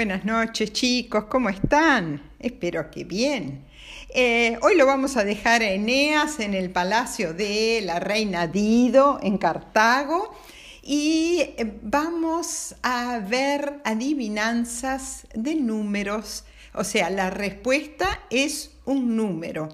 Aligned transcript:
Buenas 0.00 0.24
noches 0.24 0.72
chicos, 0.72 1.24
¿cómo 1.24 1.50
están? 1.50 2.22
Espero 2.38 2.90
que 2.90 3.04
bien. 3.04 3.66
Eh, 4.08 4.58
hoy 4.62 4.74
lo 4.74 4.86
vamos 4.86 5.18
a 5.18 5.24
dejar 5.24 5.60
a 5.60 5.68
Eneas 5.72 6.40
en 6.40 6.54
el 6.54 6.70
palacio 6.70 7.34
de 7.34 7.82
la 7.84 8.00
reina 8.00 8.46
Dido 8.46 9.20
en 9.22 9.36
Cartago 9.36 10.34
y 10.82 11.40
eh, 11.42 11.78
vamos 11.82 12.76
a 12.82 13.18
ver 13.18 13.82
adivinanzas 13.84 15.26
de 15.34 15.56
números, 15.56 16.44
o 16.72 16.82
sea, 16.82 17.10
la 17.10 17.28
respuesta 17.28 18.22
es 18.30 18.70
un 18.86 19.16
número 19.16 19.68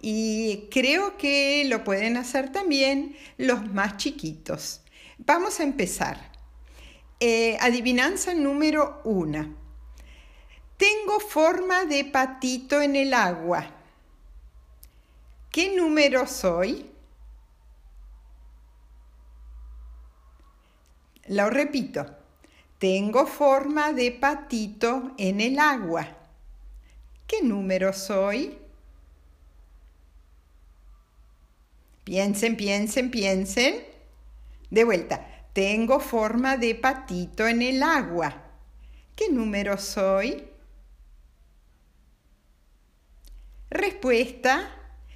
y 0.00 0.68
creo 0.70 1.16
que 1.16 1.64
lo 1.66 1.82
pueden 1.82 2.16
hacer 2.18 2.52
también 2.52 3.16
los 3.36 3.66
más 3.74 3.96
chiquitos. 3.96 4.82
Vamos 5.18 5.58
a 5.58 5.64
empezar. 5.64 6.35
Eh, 7.18 7.56
adivinanza 7.60 8.34
número 8.34 9.00
una. 9.04 9.54
Tengo 10.76 11.20
forma 11.20 11.84
de 11.84 12.04
patito 12.04 12.82
en 12.82 12.96
el 12.96 13.14
agua. 13.14 13.70
¿Qué 15.50 15.74
número 15.74 16.26
soy? 16.26 16.90
Lo 21.28 21.48
repito. 21.48 22.04
Tengo 22.78 23.26
forma 23.26 23.92
de 23.94 24.12
patito 24.12 25.12
en 25.16 25.40
el 25.40 25.58
agua. 25.58 26.06
¿Qué 27.26 27.40
número 27.42 27.94
soy? 27.94 28.58
Piensen, 32.04 32.56
piensen, 32.56 33.10
piensen. 33.10 33.82
De 34.70 34.84
vuelta. 34.84 35.35
Tengo 35.56 36.00
forma 36.00 36.58
de 36.58 36.74
patito 36.74 37.48
en 37.48 37.62
el 37.62 37.82
agua. 37.82 38.42
¿Qué 39.14 39.30
número 39.30 39.78
soy? 39.78 40.44
Respuesta, 43.70 44.68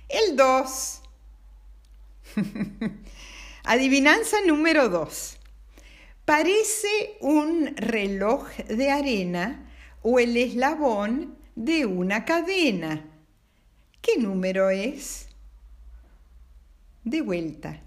el 0.09 0.37
2. 0.37 1.03
Adivinanza 3.65 4.39
número 4.47 4.89
2. 4.89 5.39
Parece 6.25 7.19
un 7.21 7.77
reloj 7.77 8.49
de 8.67 8.91
arena 8.91 9.71
o 10.01 10.21
el 10.21 10.35
eslabón 10.39 11.37
de 11.55 11.85
una 11.85 12.25
cadena. 12.25 13.05
¿Qué 14.01 14.17
número 14.17 14.71
es? 14.71 15.29
De 17.05 17.21
vuelta. 17.21 17.83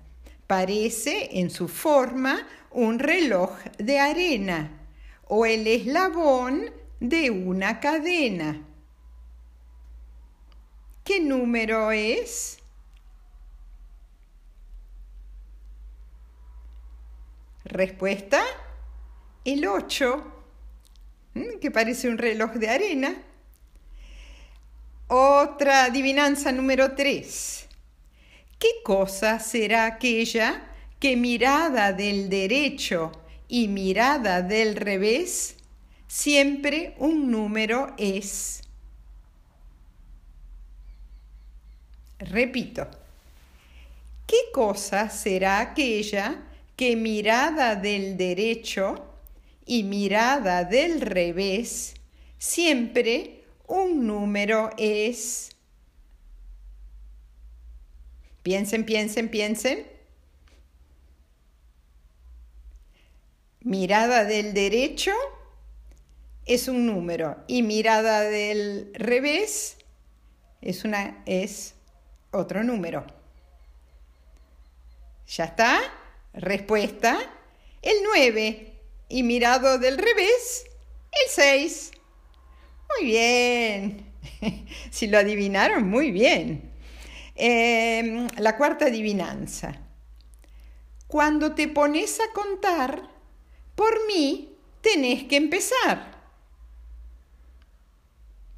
Parece 0.47 1.39
en 1.39 1.49
su 1.49 1.67
forma 1.67 2.47
un 2.71 2.99
reloj 2.99 3.51
de 3.77 3.99
arena 3.99 4.69
o 5.27 5.45
el 5.45 5.65
eslabón 5.67 6.71
de 6.99 7.31
una 7.31 7.79
cadena. 7.79 8.61
¿Qué 11.03 11.19
número 11.19 11.91
es? 11.91 12.59
Respuesta, 17.65 18.43
el 19.45 19.67
8, 19.67 20.45
que 21.59 21.71
parece 21.71 22.09
un 22.09 22.17
reloj 22.17 22.51
de 22.53 22.69
arena. 22.69 23.15
Otra 25.07 25.85
adivinanza 25.85 26.51
número 26.51 26.95
3. 26.95 27.67
¿Qué 28.63 28.81
cosa 28.81 29.41
será 29.41 29.85
aquella 29.85 30.63
que 30.97 31.17
mirada 31.17 31.91
del 31.91 32.29
derecho 32.29 33.11
y 33.49 33.67
mirada 33.67 34.41
del 34.41 34.77
revés 34.77 35.57
siempre 36.07 36.95
un 36.97 37.29
número 37.29 37.93
es? 37.97 38.61
Repito, 42.19 42.87
¿qué 44.25 44.37
cosa 44.53 45.09
será 45.09 45.59
aquella 45.59 46.45
que 46.77 46.95
mirada 46.95 47.75
del 47.75 48.15
derecho 48.15 48.95
y 49.65 49.83
mirada 49.83 50.63
del 50.63 51.01
revés 51.01 51.95
siempre 52.37 53.43
un 53.67 54.07
número 54.07 54.69
es? 54.77 55.52
Piensen, 58.43 58.85
piensen, 58.85 59.29
piensen. 59.29 59.87
Mirada 63.61 64.25
del 64.25 64.53
derecho 64.53 65.11
es 66.45 66.67
un 66.67 66.85
número 66.85 67.37
y 67.47 67.63
mirada 67.63 68.21
del 68.21 68.91
revés 68.93 69.77
es, 70.63 70.83
una, 70.83 71.23
es 71.25 71.75
otro 72.31 72.63
número. 72.63 73.05
¿Ya 75.27 75.45
está? 75.45 75.79
Respuesta, 76.33 77.19
el 77.81 77.95
9 78.03 78.73
y 79.09 79.23
mirado 79.23 79.77
del 79.77 79.97
revés, 79.97 80.65
el 81.11 81.29
6. 81.29 81.91
Muy 82.97 83.07
bien. 83.07 84.05
si 84.91 85.07
lo 85.07 85.17
adivinaron, 85.17 85.89
muy 85.89 86.11
bien. 86.11 86.72
Em, 87.35 88.27
la 88.37 88.57
cuarta 88.57 88.85
adivinanza. 88.85 89.73
Cuando 91.07 91.55
te 91.55 91.67
pones 91.67 92.19
a 92.19 92.31
contar, 92.31 93.09
por 93.75 94.05
mí 94.07 94.55
tenés 94.81 95.23
que 95.23 95.37
empezar. 95.37 96.21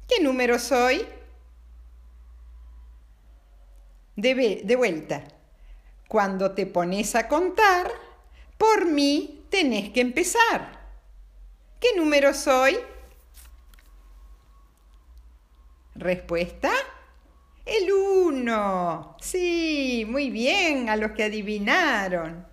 ¿Qué 0.08 0.22
número 0.22 0.58
soy? 0.58 1.06
De, 4.14 4.62
de 4.64 4.76
vuelta. 4.76 5.24
Cuando 6.08 6.52
te 6.52 6.66
pones 6.66 7.14
a 7.14 7.28
contar, 7.28 7.90
por 8.58 8.86
mí 8.86 9.46
tenés 9.50 9.90
que 9.90 10.00
empezar. 10.00 10.86
¿Qué 11.80 11.88
número 11.96 12.32
soy? 12.32 12.78
Respuesta 15.94 16.70
el 17.66 17.92
1. 17.92 19.16
Sí, 19.20 20.06
muy 20.08 20.30
bien, 20.30 20.88
a 20.88 20.96
los 20.96 21.10
que 21.12 21.24
adivinaron. 21.24 22.46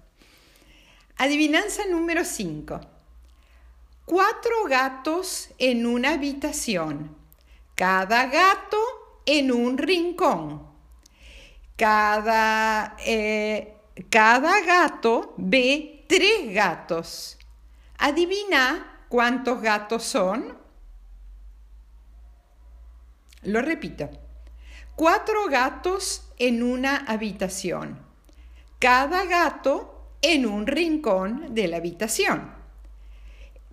Adivinanza 1.18 1.86
número 1.86 2.26
5. 2.26 2.82
Cuatro 4.06 4.64
gatos 4.68 5.50
en 5.60 5.86
una 5.86 6.14
habitación. 6.14 7.16
Cada 7.76 8.26
gato 8.26 8.80
en 9.26 9.52
un 9.52 9.78
rincón. 9.78 10.68
Cada, 11.78 12.98
eh, 13.06 13.78
cada 14.10 14.62
gato 14.62 15.36
ve 15.38 16.06
tres 16.08 16.54
gatos. 16.54 17.38
Adivina 18.00 19.06
cuántos 19.10 19.62
gatos 19.62 20.04
son. 20.04 20.58
Lo 23.44 23.62
repito 23.62 24.23
cuatro 24.96 25.48
gatos 25.48 26.30
en 26.38 26.64
una 26.64 26.98
habitación, 26.98 28.00
cada 28.80 29.26
gato 29.26 30.10
en 30.22 30.46
un 30.46 30.66
rincón 30.68 31.54
de 31.54 31.68
la 31.68 31.78
habitación. 31.78 32.54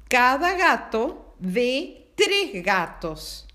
Cada 0.09 0.55
gato 0.55 1.35
ve 1.39 2.13
tres 2.17 2.65
gatos. 2.65 3.47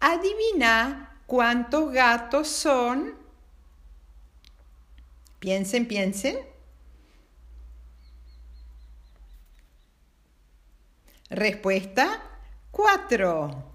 Adivina 0.00 1.20
cuántos 1.26 1.90
gatos 1.90 2.48
son. 2.48 3.16
Piensen, 5.38 5.88
piensen. 5.88 6.38
Respuesta, 11.30 12.22
cuatro. 12.70 13.73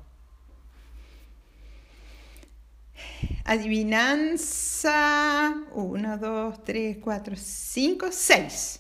Adivinanza. 3.50 4.94
Uno, 5.72 6.20
dos, 6.20 6.64
tres, 6.64 6.98
cuatro, 7.02 7.36
cinco, 7.36 8.12
seis. 8.12 8.80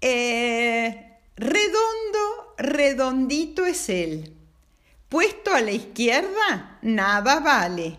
Eh, 0.00 1.18
redondo, 1.36 2.54
redondito 2.56 3.66
es 3.66 3.90
él. 3.90 4.34
Puesto 5.10 5.52
a 5.52 5.60
la 5.60 5.72
izquierda, 5.72 6.78
nada 6.80 7.40
vale, 7.40 7.98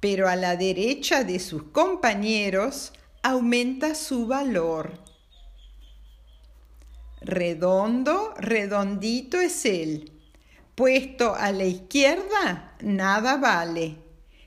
pero 0.00 0.28
a 0.28 0.34
la 0.34 0.56
derecha 0.56 1.22
de 1.22 1.38
sus 1.38 1.62
compañeros 1.70 2.92
aumenta 3.22 3.94
su 3.94 4.26
valor. 4.26 5.04
Redondo, 7.20 8.34
redondito 8.38 9.40
es 9.40 9.64
él. 9.66 10.10
Puesto 10.74 11.32
a 11.36 11.52
la 11.52 11.64
izquierda, 11.64 12.74
nada 12.80 13.36
vale 13.36 14.04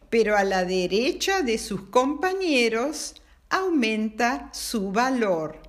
pero 0.10 0.36
a 0.36 0.44
la 0.44 0.66
derecha 0.66 1.42
de 1.42 1.58
sus 1.58 1.82
compañeros 1.84 3.16
aumenta 3.50 4.50
su 4.54 4.92
valor. 4.92 5.60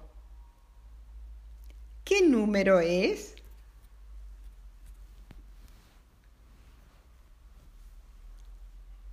¿Qué 2.04 2.22
número 2.22 2.81
es? 2.81 3.34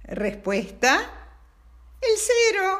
Respuesta, 0.04 1.02
el 2.02 2.18
cero. 2.18 2.80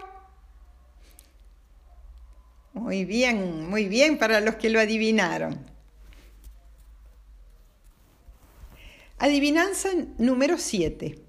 Muy 2.74 3.06
bien, 3.06 3.68
muy 3.70 3.88
bien 3.88 4.18
para 4.18 4.40
los 4.40 4.56
que 4.56 4.70
lo 4.70 4.80
adivinaron. 4.80 5.66
Adivinanza 9.20 9.90
número 10.18 10.58
7. 10.58 11.27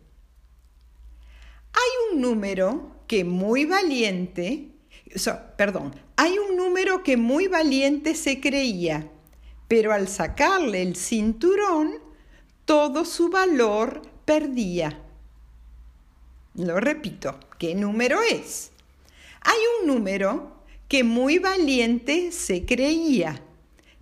Número 2.18 2.96
que 3.06 3.24
muy 3.24 3.64
valiente, 3.64 4.70
perdón, 5.56 5.94
hay 6.16 6.36
un 6.36 6.56
número 6.56 7.04
que 7.04 7.16
muy 7.16 7.46
valiente 7.46 8.16
se 8.16 8.40
creía, 8.40 9.08
pero 9.68 9.92
al 9.92 10.08
sacarle 10.08 10.82
el 10.82 10.96
cinturón, 10.96 11.94
todo 12.64 13.04
su 13.04 13.30
valor 13.30 14.02
perdía. 14.24 15.00
Lo 16.54 16.80
repito, 16.80 17.38
¿qué 17.56 17.76
número 17.76 18.20
es? 18.20 18.72
Hay 19.42 19.60
un 19.80 19.86
número 19.86 20.58
que 20.88 21.04
muy 21.04 21.38
valiente 21.38 22.32
se 22.32 22.66
creía, 22.66 23.40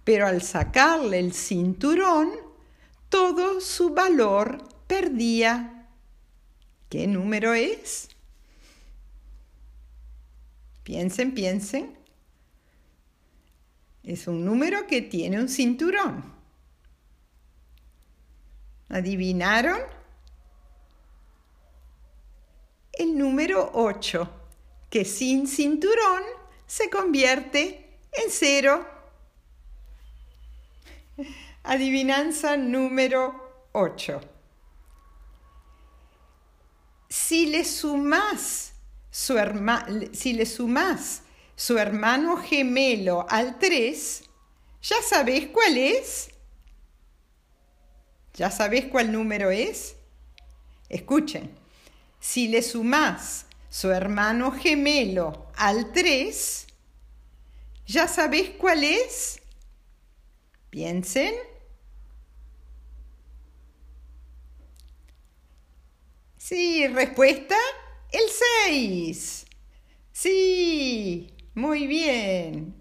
pero 0.04 0.26
al 0.26 0.40
sacarle 0.40 1.18
el 1.18 1.34
cinturón, 1.34 2.30
todo 3.10 3.60
su 3.60 3.90
valor 3.90 4.64
perdía. 4.86 5.75
¿Qué 6.88 7.06
número 7.06 7.52
es? 7.54 8.08
Piensen, 10.84 11.34
piensen. 11.34 11.98
Es 14.04 14.28
un 14.28 14.44
número 14.44 14.86
que 14.86 15.02
tiene 15.02 15.40
un 15.40 15.48
cinturón. 15.48 16.32
¿Adivinaron? 18.88 19.80
El 22.92 23.18
número 23.18 23.72
8, 23.74 24.30
que 24.88 25.04
sin 25.04 25.48
cinturón 25.48 26.22
se 26.66 26.88
convierte 26.88 27.98
en 28.12 28.30
cero. 28.30 28.86
Adivinanza 31.64 32.56
número 32.56 33.68
8. 33.72 34.35
Si 37.18 37.46
le 37.46 37.64
sumas 37.64 38.72
su 39.10 39.34
si 40.12 40.32
le 40.34 40.44
su 41.56 41.78
hermano 41.78 42.36
gemelo 42.36 43.26
al 43.28 43.58
3, 43.58 44.22
¿ya 44.82 44.96
sabés 45.02 45.46
cuál 45.48 45.78
es? 45.78 46.28
¿Ya 48.34 48.50
sabés 48.50 48.84
cuál 48.86 49.10
número 49.10 49.50
es? 49.50 49.96
Escuchen, 50.90 51.50
si 52.20 52.48
le 52.48 52.60
sumás 52.60 53.46
su 53.70 53.90
hermano 53.90 54.52
gemelo 54.52 55.50
al 55.56 55.92
3, 55.92 56.66
¿ya 57.86 58.06
sabés 58.08 58.50
cuál 58.50 58.84
es? 58.84 59.40
Piensen. 60.68 61.34
Sí, 66.48 66.87
respuesta, 66.87 67.56
el 68.12 68.22
6. 68.69 69.46
Sí, 70.12 71.34
muy 71.56 71.88
bien. 71.88 72.72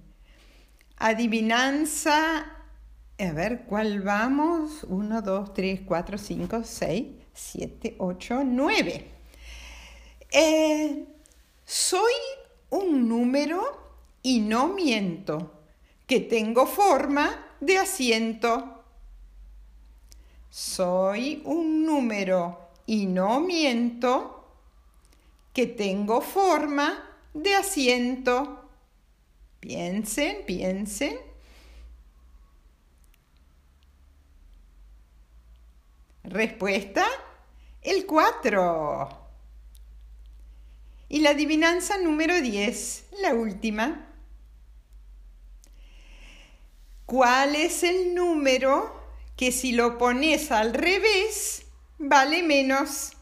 Adivinanza. 0.98 2.46
A 3.18 3.32
ver, 3.32 3.64
¿cuál 3.66 4.04
vamos? 4.04 4.84
1, 4.84 5.20
2, 5.20 5.54
3, 5.56 5.82
4, 5.84 6.18
5, 6.20 6.62
6, 6.64 7.08
7, 7.34 7.96
8, 7.98 8.44
9. 8.46 9.12
soy 11.66 12.14
un 12.70 13.10
número 13.10 13.96
y 14.22 14.42
no 14.42 14.68
miento, 14.68 15.64
que 16.06 16.20
tengo 16.20 16.68
forma 16.68 17.48
de 17.60 17.80
asiento. 17.80 18.84
Soy 20.52 21.42
un 21.46 21.84
número 21.84 22.65
y 22.86 23.06
no 23.08 23.40
miento, 23.40 24.36
que 25.54 25.68
tengo 25.68 26.22
forma 26.22 27.02
de 27.34 27.56
asiento. 27.56 28.70
Piensen, 29.60 30.46
piensen. 30.46 31.18
Respuesta, 36.24 37.06
el 37.82 38.06
4. 38.06 39.10
Y 41.08 41.20
la 41.20 41.30
adivinanza 41.32 41.98
número 41.98 42.42
10, 42.42 43.06
la 43.22 43.34
última. 43.34 44.08
¿Cuál 47.06 47.56
es 47.56 47.84
el 47.84 48.16
número 48.16 48.94
que 49.38 49.52
si 49.52 49.72
lo 49.72 49.98
pones 49.98 50.52
al 50.52 50.74
revés 50.74 51.65
vale 51.98 52.44
menos. 52.44 53.14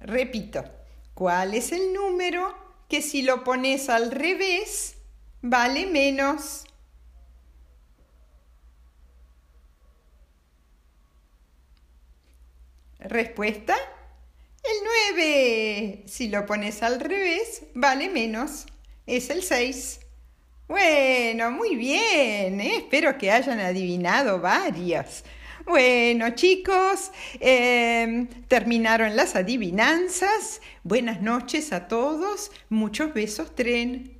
Repito, 0.00 0.64
¿cuál 1.14 1.54
es 1.54 1.72
el 1.72 1.92
número 1.92 2.54
que 2.88 3.02
si 3.02 3.22
lo 3.22 3.42
pones 3.44 3.88
al 3.88 4.10
revés 4.10 4.96
vale 5.42 5.86
menos? 5.86 6.64
Respuesta, 12.98 13.76
el 14.64 15.14
9. 15.14 16.04
Si 16.06 16.28
lo 16.28 16.44
pones 16.44 16.82
al 16.82 16.98
revés, 16.98 17.62
vale 17.74 18.08
menos. 18.08 18.66
Es 19.06 19.30
el 19.30 19.42
6. 19.42 20.00
Bueno, 20.66 21.52
muy 21.52 21.76
bien. 21.76 22.60
¿eh? 22.60 22.78
Espero 22.78 23.16
que 23.16 23.30
hayan 23.30 23.60
adivinado 23.60 24.40
varias. 24.40 25.22
Bueno, 25.66 26.30
chicos, 26.30 27.10
em, 27.40 28.28
terminaron 28.46 29.16
las 29.16 29.34
adivinanzas. 29.34 30.60
Buenas 30.84 31.22
noches 31.22 31.72
a 31.72 31.88
todos. 31.88 32.52
Muchos 32.68 33.12
besos, 33.12 33.52
tren. 33.56 34.15